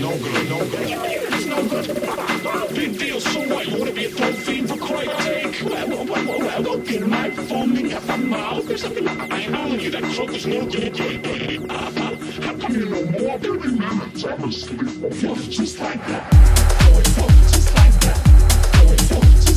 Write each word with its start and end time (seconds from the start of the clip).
no 0.00 0.16
good, 0.18 0.48
no 0.48 0.58
good. 0.58 0.88
It's 0.90 1.46
no 1.46 1.62
good. 1.68 2.74
Big 2.74 2.98
deal, 2.98 3.20
so 3.20 3.40
what? 3.48 3.66
You 3.66 3.78
wanna 3.78 3.92
be 3.92 4.04
a 4.04 4.10
dope 4.10 4.34
fiend 4.36 4.68
for 4.68 4.76
Christ's 4.76 5.24
sake? 5.24 5.62
Well, 5.64 5.88
well, 5.88 6.04
well, 6.04 6.38
well, 6.38 6.62
don't 6.62 6.86
get 6.86 7.06
my 7.06 7.30
phone 7.30 7.76
in 7.76 7.90
your 7.90 8.16
mouth 8.18 8.70
or 8.70 8.76
something. 8.76 9.08
I 9.08 9.46
know 9.46 9.66
you, 9.66 9.90
that 9.90 10.04
truck 10.14 10.30
is 10.30 10.46
no 10.46 10.66
good. 10.66 10.96
How 12.44 12.54
come 12.54 12.74
you 12.74 12.86
know 12.86 13.04
more 13.06 13.38
than 13.38 13.60
me 13.60 13.78
minutes? 13.78 14.24
I'm 14.24 14.44
asleep. 14.44 15.50
Just 15.50 15.78
like 15.80 16.06
that. 16.06 16.30
Just 17.50 17.74
like 17.74 18.00
that. 18.00 18.18
Just 18.94 19.10
like 19.10 19.10
that. 19.10 19.47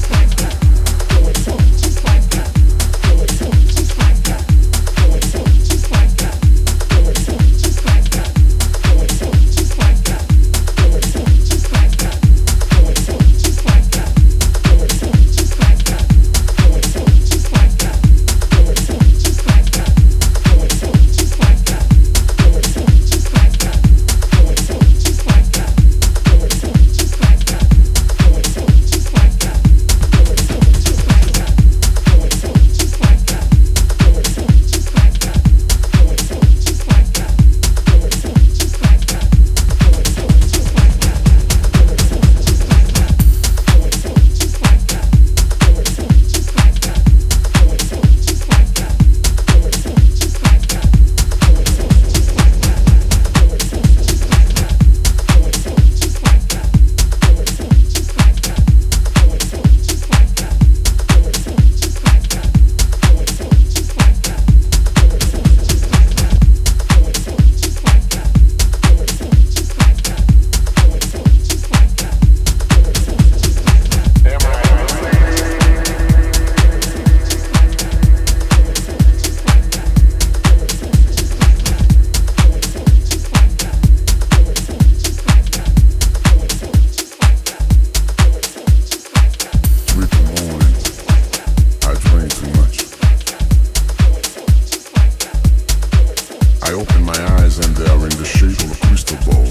I 96.72 96.74
open 96.74 97.04
my 97.04 97.22
eyes 97.36 97.60
and 97.60 97.76
they 97.76 97.86
are 97.86 98.02
in 98.02 98.16
the 98.16 98.24
shape 98.24 98.58
of 98.64 98.72
a 98.72 98.76
crystal 98.88 99.18
ball. 99.28 99.44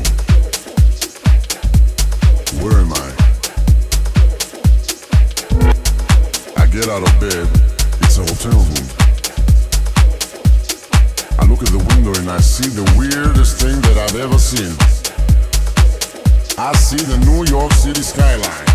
Where 2.64 2.80
am 2.80 2.94
I? 2.96 3.12
I 6.56 6.66
get 6.68 6.88
out 6.88 7.04
of 7.04 7.20
bed. 7.20 7.46
It's 8.00 8.16
a 8.16 8.22
hotel 8.24 8.56
room. 8.56 8.88
I 11.38 11.44
look 11.44 11.60
at 11.60 11.68
the 11.68 11.84
window 11.92 12.18
and 12.18 12.30
I 12.30 12.40
see 12.40 12.70
the 12.70 12.90
weirdest 12.96 13.60
thing 13.60 13.78
that 13.82 13.98
I've 13.98 14.16
ever 14.16 14.38
seen. 14.38 14.72
I 16.56 16.72
see 16.72 17.04
the 17.04 17.18
New 17.26 17.44
York 17.44 17.72
City 17.72 18.00
skyline. 18.00 18.66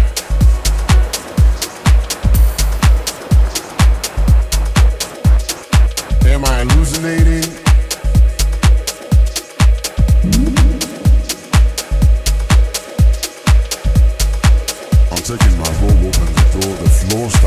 Am 6.31 6.45
I 6.45 6.63
hallucinating? 6.63 7.54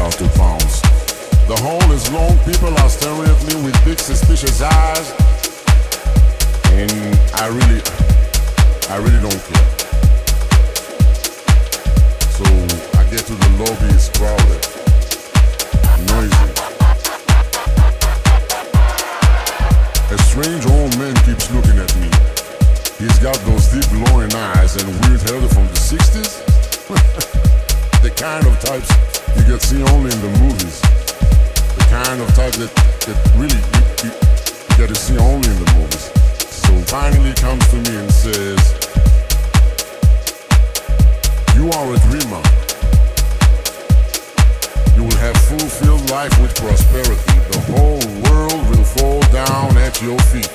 about 0.08 0.18
to 0.18 0.38
bounce. 0.38 0.80
The 1.48 1.56
hall 1.56 1.92
is 1.92 2.10
long, 2.12 2.38
people 2.44 2.72
are 2.78 2.88
staring 2.88 3.28
at 3.28 3.40
me 3.46 3.54
with 3.64 3.84
big 3.84 3.98
suspicious 3.98 4.60
eyes. 4.62 5.12
And 6.72 6.92
I 7.34 7.48
really, 7.48 7.80
I 8.88 8.96
really 8.96 9.20
don't 9.20 9.42
care. 9.48 9.68
So 12.36 12.44
I 12.98 13.04
get 13.10 13.26
to 13.26 13.34
the 13.34 13.50
lobby, 13.60 13.88
it's 13.92 14.08
crowded, 14.16 14.62
noisy. 16.08 16.48
A 20.08 20.18
strange 20.24 20.64
old 20.66 20.96
man 20.98 21.14
keeps 21.26 21.50
looking 21.52 21.78
at 21.78 21.92
me. 21.96 22.08
He's 22.98 23.18
got 23.18 23.36
those 23.44 23.68
deep 23.68 23.88
glowing 23.90 24.32
eyes 24.34 24.76
and 24.76 24.88
weird 25.04 25.20
hair 25.28 25.40
from 25.48 25.66
the 25.68 25.76
60s. 25.76 26.44
the 28.02 28.10
kind 28.10 28.46
of 28.46 28.58
types 28.60 29.17
you 29.36 29.44
get 29.44 29.60
seen 29.62 29.82
only 29.88 30.10
in 30.12 30.20
the 30.20 30.32
movies. 30.40 30.80
The 31.76 31.86
kind 31.90 32.20
of 32.20 32.28
type 32.34 32.54
that, 32.54 32.72
that 33.06 33.18
really 33.36 33.58
you, 33.58 33.82
you, 34.04 34.10
you 34.12 34.74
get 34.76 34.88
to 34.88 34.94
see 34.94 35.18
only 35.18 35.48
in 35.48 35.58
the 35.64 35.70
movies. 35.74 36.10
So 36.48 36.72
finally 36.86 37.34
comes 37.34 37.66
to 37.70 37.76
me 37.76 37.96
and 37.96 38.10
says, 38.12 38.60
you 41.56 41.70
are 41.70 41.88
a 41.92 41.98
dreamer. 42.08 42.42
You 44.96 45.04
will 45.04 45.20
have 45.20 45.36
fulfilled 45.36 46.10
life 46.10 46.34
with 46.40 46.54
prosperity. 46.54 47.38
The 47.50 47.60
whole 47.70 48.04
world 48.30 48.62
will 48.70 48.84
fall 48.84 49.20
down 49.32 49.76
at 49.78 50.00
your 50.02 50.18
feet. 50.30 50.50